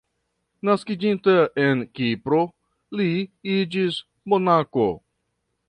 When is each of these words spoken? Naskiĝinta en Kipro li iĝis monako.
Naskiĝinta 0.69 1.35
en 1.65 1.83
Kipro 1.99 2.41
li 3.03 3.07
iĝis 3.59 4.01
monako. 4.35 4.91